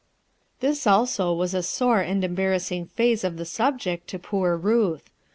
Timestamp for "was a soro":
1.31-2.03